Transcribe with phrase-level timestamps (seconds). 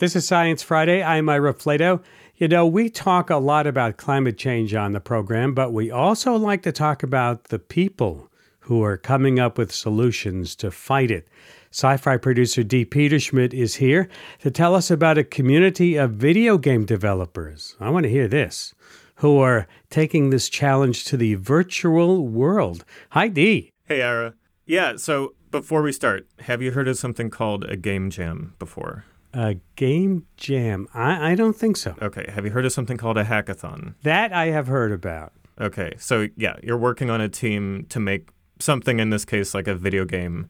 [0.00, 1.02] This is Science Friday.
[1.02, 2.02] I'm Ira Flatow.
[2.36, 6.36] You know, we talk a lot about climate change on the program, but we also
[6.36, 11.28] like to talk about the people who are coming up with solutions to fight it.
[11.70, 14.08] SciFri producer Dee Peterschmidt is here
[14.38, 17.76] to tell us about a community of video game developers.
[17.78, 18.74] I want to hear this
[19.16, 22.86] who are taking this challenge to the virtual world.
[23.10, 23.70] Hi, Dee.
[23.84, 24.32] Hey, Ira.
[24.64, 29.04] Yeah, so before we start, have you heard of something called a game jam before?
[29.32, 30.88] A game jam?
[30.92, 31.94] I, I don't think so.
[32.02, 32.26] Okay.
[32.28, 33.94] Have you heard of something called a hackathon?
[34.02, 35.32] That I have heard about.
[35.60, 35.92] Okay.
[35.98, 39.74] So, yeah, you're working on a team to make something, in this case, like a
[39.74, 40.48] video game,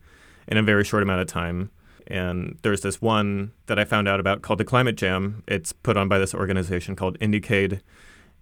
[0.48, 1.70] in a very short amount of time.
[2.06, 5.44] And there's this one that I found out about called the Climate Jam.
[5.46, 7.80] It's put on by this organization called IndieCade.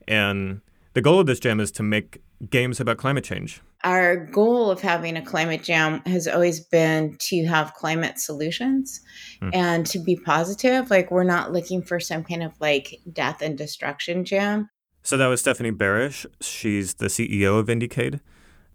[0.07, 0.61] And
[0.95, 3.61] the goal of this jam is to make games about climate change.
[3.85, 9.01] Our goal of having a climate jam has always been to have climate solutions
[9.41, 9.51] mm.
[9.55, 10.91] and to be positive.
[10.91, 14.69] Like, we're not looking for some kind of like death and destruction jam.
[15.03, 16.27] So, that was Stephanie Barish.
[16.41, 18.21] She's the CEO of IndieCade.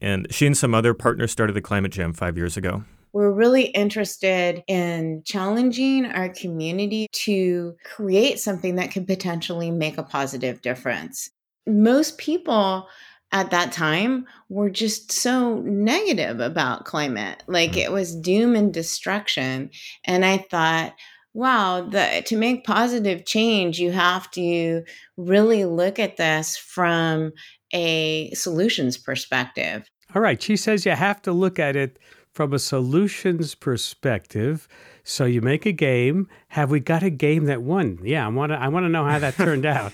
[0.03, 2.83] And she and some other partners started the Climate Jam five years ago.
[3.13, 10.03] We're really interested in challenging our community to create something that could potentially make a
[10.03, 11.29] positive difference.
[11.67, 12.87] Most people
[13.31, 17.43] at that time were just so negative about climate.
[17.47, 17.77] Like mm.
[17.77, 19.71] it was doom and destruction.
[20.05, 20.93] And I thought,
[21.33, 24.83] wow, the, to make positive change, you have to
[25.17, 27.33] really look at this from
[27.73, 29.89] a solutions perspective.
[30.13, 30.41] All right.
[30.41, 31.97] She says you have to look at it
[32.33, 34.67] from a solutions perspective.
[35.03, 36.27] So you make a game.
[36.49, 37.99] Have we got a game that won?
[38.03, 38.59] Yeah, I want to.
[38.59, 39.91] I want to know how that turned out.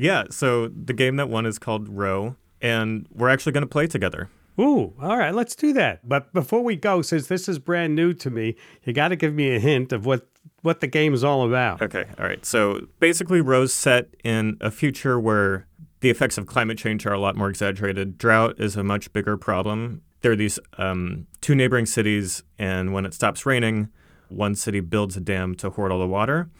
[0.00, 0.24] Yeah.
[0.30, 4.28] So the game that won is called Row and we're actually going to play together.
[4.58, 6.06] Ooh, all right, let's do that.
[6.06, 9.34] But before we go, since this is brand new to me, you got to give
[9.34, 10.26] me a hint of what
[10.62, 11.80] what the game is all about.
[11.80, 12.44] Okay, all right.
[12.44, 15.66] So basically, Row's set in a future where
[16.00, 18.18] the effects of climate change are a lot more exaggerated.
[18.18, 20.02] Drought is a much bigger problem.
[20.20, 23.88] There are these um, two neighboring cities, and when it stops raining,
[24.28, 26.50] one city builds a dam to hoard all the water,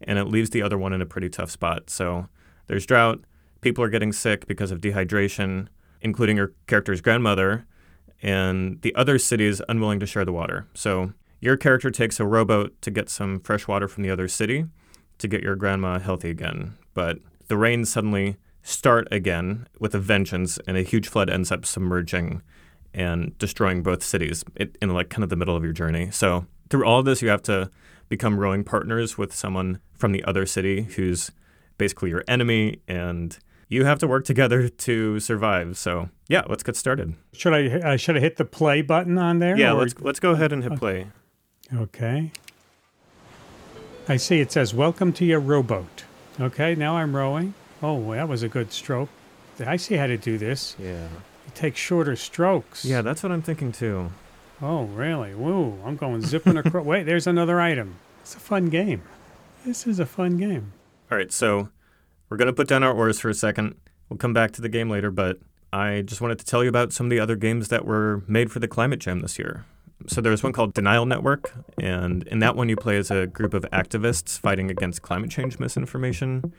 [0.00, 1.90] and it leaves the other one in a pretty tough spot.
[1.90, 2.28] So
[2.68, 3.24] there's drought
[3.60, 5.68] people are getting sick because of dehydration,
[6.00, 7.66] including your character's grandmother,
[8.22, 10.66] and the other city is unwilling to share the water.
[10.74, 14.66] So your character takes a rowboat to get some fresh water from the other city
[15.18, 16.74] to get your grandma healthy again.
[16.94, 17.18] But
[17.48, 22.42] the rains suddenly start again with a vengeance, and a huge flood ends up submerging
[22.94, 24.44] and destroying both cities
[24.80, 26.10] in like kind of the middle of your journey.
[26.10, 27.70] So through all of this, you have to
[28.08, 31.30] become rowing partners with someone from the other city who's
[31.78, 35.78] basically your enemy and you have to work together to survive.
[35.78, 37.14] So yeah, let's get started.
[37.32, 39.56] Should I uh, should I hit the play button on there?
[39.56, 39.80] Yeah, or?
[39.80, 41.06] let's let's go ahead and hit play.
[41.74, 42.32] Okay.
[44.08, 46.04] I see it says welcome to your rowboat.
[46.40, 47.54] Okay, now I'm rowing.
[47.82, 49.08] Oh, that was a good stroke.
[49.64, 50.76] I see how to do this.
[50.78, 51.08] Yeah.
[51.48, 52.84] You take shorter strokes.
[52.84, 54.10] Yeah, that's what I'm thinking too.
[54.60, 55.34] Oh, really?
[55.34, 55.78] Woo!
[55.84, 56.84] I'm going zipping across.
[56.86, 57.96] Wait, there's another item.
[58.22, 59.02] It's a fun game.
[59.64, 60.72] This is a fun game.
[61.10, 61.70] All right, so
[62.28, 63.76] we're going to put down our oars for a second.
[64.10, 65.38] We'll come back to the game later, but
[65.72, 68.52] I just wanted to tell you about some of the other games that were made
[68.52, 69.64] for the Climate Jam this year.
[70.06, 73.54] So there's one called Denial Network, and in that one you play as a group
[73.54, 76.52] of activists fighting against climate change misinformation.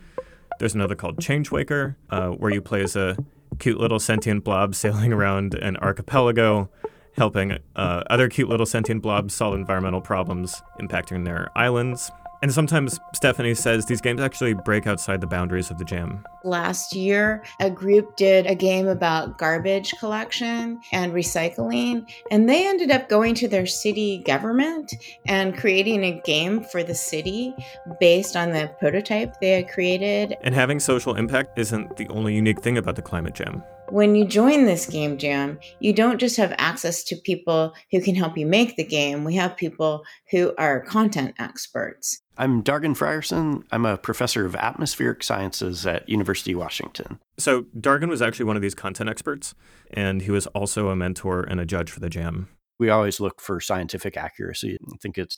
[0.58, 3.18] There's another called Changewaker, uh, where you play as a
[3.60, 6.72] cute little sentient blob sailing around an archipelago,
[7.16, 12.12] helping uh, other cute little sentient blobs solve environmental problems impacting their islands.
[12.42, 16.24] And sometimes Stephanie says these games actually break outside the boundaries of the jam.
[16.46, 22.92] Last year, a group did a game about garbage collection and recycling, and they ended
[22.92, 24.94] up going to their city government
[25.28, 27.54] and creating a game for the city
[28.00, 30.38] based on the prototype they had created.
[30.42, 33.64] And having social impact isn't the only unique thing about the Climate Jam.
[33.90, 38.14] When you join this game jam, you don't just have access to people who can
[38.14, 39.24] help you make the game.
[39.24, 42.22] We have people who are content experts.
[42.40, 43.66] I'm Dargan Frierson.
[43.70, 47.20] I'm a professor of atmospheric sciences at University of Washington.
[47.38, 49.54] So Dargan was actually one of these content experts,
[49.92, 52.48] and he was also a mentor and a judge for the jam
[52.80, 54.78] we always look for scientific accuracy.
[54.82, 55.38] I think it's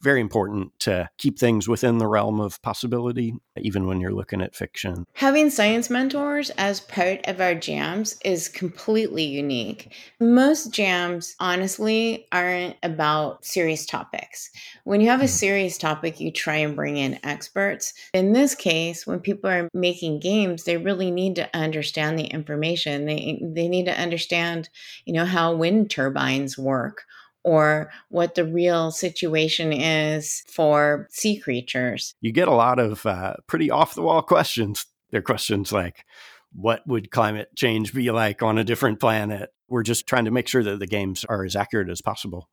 [0.00, 4.54] very important to keep things within the realm of possibility, even when you're looking at
[4.54, 5.04] fiction.
[5.14, 9.94] Having science mentors as part of our jams is completely unique.
[10.20, 14.50] Most jams, honestly, aren't about serious topics.
[14.84, 15.28] When you have a hmm.
[15.28, 17.94] serious topic, you try and bring in experts.
[18.14, 23.06] In this case, when people are making games, they really need to understand the information.
[23.06, 24.68] They, they need to understand,
[25.04, 27.04] you know, how wind turbines work work
[27.46, 32.14] or what the real situation is for sea creatures.
[32.20, 34.84] You get a lot of uh, pretty off the wall questions.
[35.10, 36.04] They're questions like,
[36.52, 39.50] what would climate change be like on a different planet?
[39.68, 42.48] We're just trying to make sure that the games are as accurate as possible.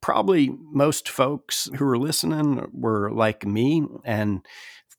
[0.00, 4.40] Probably most folks who are listening were like me and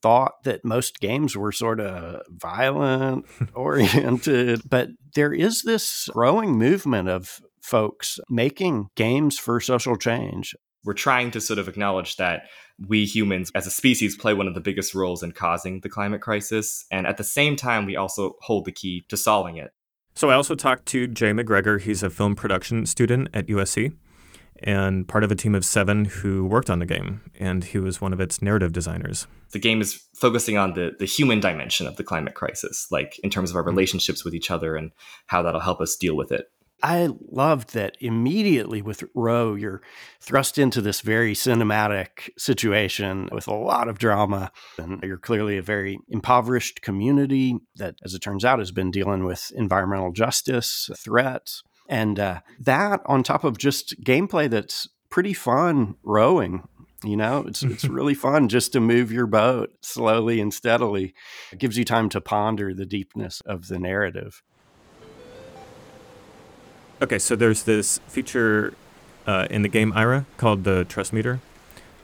[0.00, 7.08] thought that most games were sort of violent oriented, but there is this growing movement
[7.08, 10.54] of folks making games for social change.
[10.84, 12.44] We're trying to sort of acknowledge that
[12.88, 16.22] we humans as a species play one of the biggest roles in causing the climate
[16.22, 16.86] crisis.
[16.90, 19.72] And at the same time, we also hold the key to solving it.
[20.14, 21.80] So I also talked to Jay McGregor.
[21.80, 23.92] He's a film production student at USC
[24.62, 28.00] and part of a team of seven who worked on the game, and he was
[28.00, 29.26] one of its narrative designers.
[29.52, 33.30] The game is focusing on the, the human dimension of the climate crisis, like in
[33.30, 33.70] terms of our hmm.
[33.70, 34.92] relationships with each other and
[35.26, 36.50] how that'll help us deal with it.
[36.82, 39.82] I loved that immediately with Row, you're
[40.20, 44.52] thrust into this very cinematic situation with a lot of drama.
[44.78, 49.24] And you're clearly a very impoverished community that, as it turns out, has been dealing
[49.24, 51.62] with environmental justice threats.
[51.88, 56.68] And uh, that on top of just gameplay that's pretty fun rowing.
[57.04, 61.14] You know, it's it's really fun just to move your boat slowly and steadily.
[61.52, 64.42] It gives you time to ponder the deepness of the narrative.
[67.02, 68.74] Okay, so there's this feature
[69.26, 71.40] uh, in the game Ira called the trust meter.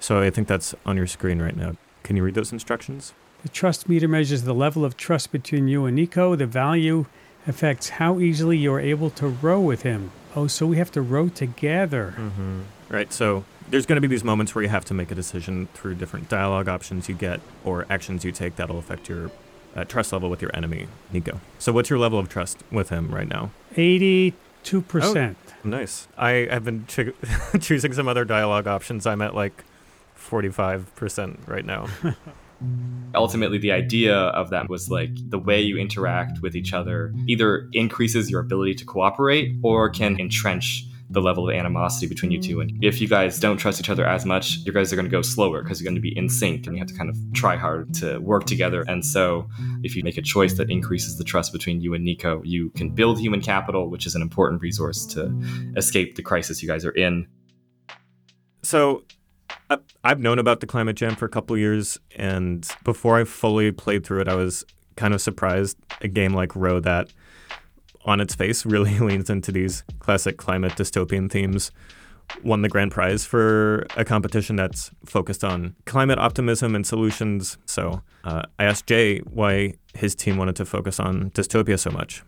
[0.01, 1.77] So I think that's on your screen right now.
[2.03, 3.13] Can you read those instructions?
[3.43, 6.35] The trust meter measures the level of trust between you and Nico.
[6.35, 7.07] The value
[7.47, 10.11] affects how easily you're able to row with him.
[10.35, 12.15] Oh, so we have to row together.
[12.17, 12.61] Mm-hmm.
[12.89, 13.13] Right.
[13.13, 15.97] So there's going to be these moments where you have to make a decision through
[15.97, 19.31] different dialogue options you get or actions you take that'll affect your
[19.75, 21.41] uh, trust level with your enemy, Nico.
[21.59, 23.51] So what's your level of trust with him right now?
[24.67, 25.37] 82%.
[25.39, 26.09] Oh, nice.
[26.19, 27.15] I have been ch-
[27.61, 29.07] choosing some other dialogue options.
[29.07, 29.65] I'm at like
[30.19, 31.87] 45% right now.
[33.15, 37.69] Ultimately, the idea of that was like the way you interact with each other either
[37.73, 40.87] increases your ability to cooperate or can entrench
[41.17, 42.61] the level of animosity between you two.
[42.61, 45.11] And if you guys don't trust each other as much, you guys are going to
[45.11, 47.17] go slower because you're going to be in sync and you have to kind of
[47.33, 48.85] try hard to work together.
[48.87, 49.49] And so,
[49.83, 52.91] if you make a choice that increases the trust between you and Nico, you can
[52.91, 55.35] build human capital, which is an important resource to
[55.75, 57.27] escape the crisis you guys are in.
[58.63, 59.05] So,
[60.05, 64.05] I've known about the Climate Jam for a couple years, and before I fully played
[64.05, 64.65] through it, I was
[64.97, 67.09] kind of surprised a game like Row that
[68.07, 71.71] on its face really leans into these classic climate dystopian themes
[72.43, 77.59] won the grand prize for a competition that's focused on climate optimism and solutions.
[77.67, 82.23] So uh, I asked Jay why his team wanted to focus on dystopia so much.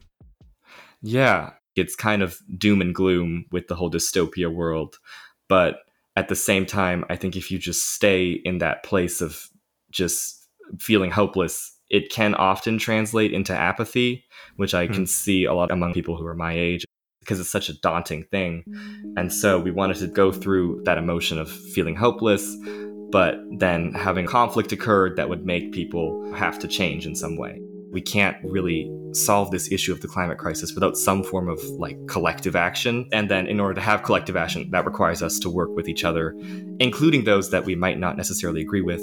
[1.03, 4.99] Yeah, it's kind of doom and gloom with the whole dystopia world.
[5.49, 5.81] But
[6.17, 9.49] at the same time, I think if you just stay in that place of
[9.91, 10.49] just
[10.79, 14.25] feeling hopeless, it can often translate into apathy,
[14.57, 14.93] which I hmm.
[14.93, 16.85] can see a lot among people who are my age
[17.21, 18.65] because it's such a daunting thing.
[19.17, 22.57] And so we wanted to go through that emotion of feeling hopeless,
[23.11, 27.61] but then having conflict occurred that would make people have to change in some way
[27.91, 31.97] we can't really solve this issue of the climate crisis without some form of like
[32.07, 33.09] collective action.
[33.13, 36.05] And then in order to have collective action, that requires us to work with each
[36.05, 36.37] other,
[36.79, 39.01] including those that we might not necessarily agree with.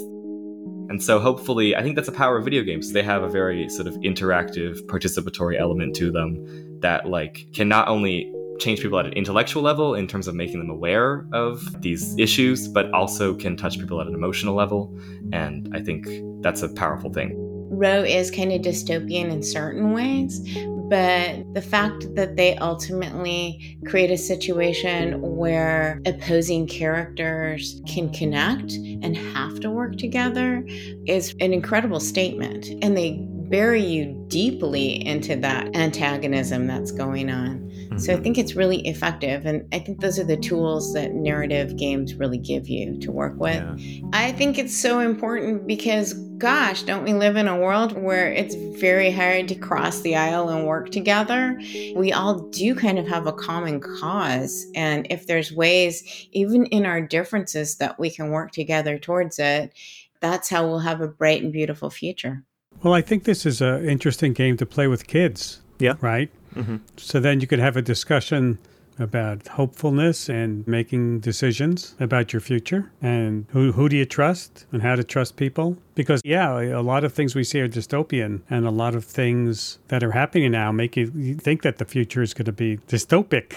[0.88, 2.92] And so hopefully, I think that's the power of video games.
[2.92, 7.88] They have a very sort of interactive, participatory element to them that like can not
[7.88, 12.16] only change people at an intellectual level in terms of making them aware of these
[12.18, 14.96] issues, but also can touch people at an emotional level.
[15.32, 16.08] And I think
[16.42, 17.34] that's a powerful thing.
[17.68, 20.40] Row is kind of dystopian in certain ways,
[20.88, 29.16] but the fact that they ultimately create a situation where opposing characters can connect and
[29.16, 30.64] have to work together
[31.06, 32.68] is an incredible statement.
[32.82, 37.60] And they bury you deeply into that antagonism that's going on.
[37.60, 37.98] Mm-hmm.
[37.98, 38.24] So I mm-hmm.
[38.24, 39.46] think it's really effective.
[39.46, 43.38] And I think those are the tools that narrative games really give you to work
[43.38, 43.62] with.
[43.78, 44.04] Yeah.
[44.12, 48.54] I think it's so important because, gosh, don't we live in a world where it's
[48.78, 51.60] very hard to cross the aisle and work together?
[51.94, 54.66] We all do kind of have a common cause.
[54.74, 59.72] And if there's ways, even in our differences, that we can work together towards it,
[60.20, 62.42] that's how we'll have a bright and beautiful future.
[62.82, 65.60] Well, I think this is an interesting game to play with kids.
[65.78, 65.94] Yeah.
[66.00, 66.30] Right?
[66.54, 66.76] Mm-hmm.
[66.96, 68.58] So then you could have a discussion
[68.98, 74.82] about hopefulness and making decisions about your future and who, who do you trust and
[74.82, 75.76] how to trust people.
[75.94, 79.78] Because, yeah, a lot of things we see are dystopian and a lot of things
[79.88, 83.52] that are happening now make you think that the future is going to be dystopic.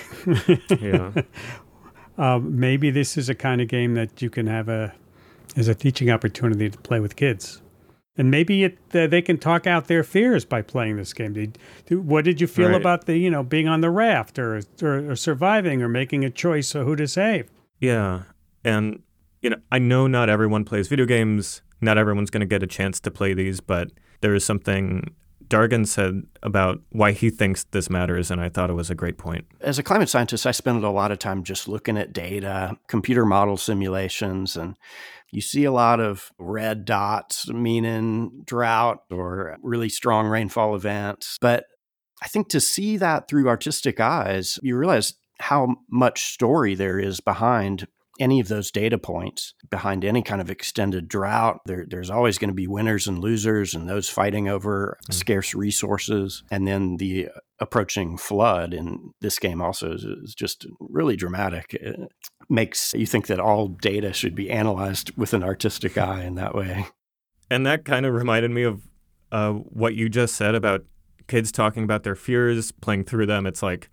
[0.81, 1.21] yeah.
[2.17, 4.93] uh, maybe this is a kind of game that you can have a
[5.55, 7.61] as a teaching opportunity to play with kids.
[8.19, 11.33] And maybe it, uh, they can talk out their fears by playing this game.
[11.33, 11.57] Did,
[11.89, 12.75] what did you feel Right.
[12.79, 16.29] about the you know being on the raft or, or or surviving or making a
[16.29, 17.49] choice of who to save?
[17.79, 18.23] Yeah.
[18.65, 19.01] And,
[19.41, 21.61] you know, I know not everyone plays video games.
[21.79, 25.15] Not everyone's going to get a chance to play these, but there is something
[25.49, 29.17] Dargan said about why he thinks this matters, and I thought it was a great
[29.17, 29.45] point.
[29.61, 33.25] As a climate scientist, I spend a lot of time just looking at data, computer
[33.25, 34.77] model simulations, and
[35.31, 41.37] you see a lot of red dots meaning drought or really strong rainfall events.
[41.41, 41.65] But
[42.21, 47.21] I think to see that through artistic eyes, you realize how much story there is
[47.21, 47.87] behind
[48.19, 51.61] any of those data points behind any kind of extended drought.
[51.65, 56.43] There, there's always going to be winners and losers, and those fighting over scarce resources.
[56.51, 61.73] And then the approaching flood in this game also is, is just really dramatic.
[61.73, 61.97] It
[62.49, 66.55] makes you think that all data should be analyzed with an artistic eye in that
[66.55, 66.87] way.
[67.49, 68.81] And that kind of reminded me of
[69.31, 70.85] uh, what you just said about
[71.27, 73.45] kids talking about their fears, playing through them.
[73.45, 73.89] It's like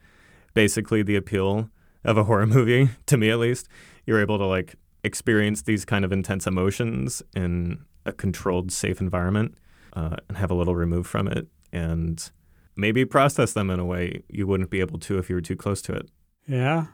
[0.55, 1.71] basically the appeal
[2.05, 3.69] of a horror movie, to me at least.
[4.07, 9.57] You're able to like experience these kind of intense emotions in a controlled, safe environment
[9.93, 12.31] uh, and have a little removed from it and
[12.77, 15.57] maybe process them in a way you wouldn't be able to if you were too
[15.57, 16.09] close to it.
[16.47, 16.87] Yeah.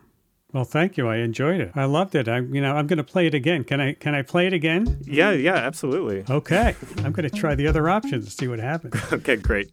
[0.52, 1.08] Well, thank you.
[1.08, 1.72] I enjoyed it.
[1.74, 2.28] I loved it.
[2.28, 3.64] I, you know, I'm going to play it again.
[3.64, 3.94] Can I?
[3.94, 5.00] Can I play it again?
[5.06, 6.24] Yeah, yeah, absolutely.
[6.28, 6.76] Okay.
[6.98, 8.94] I'm going to try the other options and see what happens.
[9.12, 9.70] okay, great.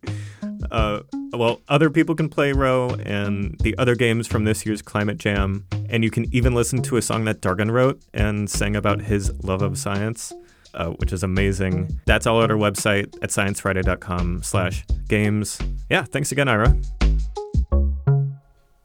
[0.71, 1.01] Uh,
[1.33, 5.65] well, other people can play Row and the other games from this year's Climate Jam,
[5.89, 9.31] and you can even listen to a song that Dargan wrote and sang about his
[9.43, 10.33] love of science,
[10.73, 11.99] uh, which is amazing.
[12.05, 15.59] That's all at our website at sciencefriday.com slash games.
[15.89, 16.75] Yeah, thanks again, Ira.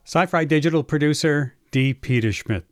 [0.07, 2.65] SciFri digital producer Dee Peterschmidt.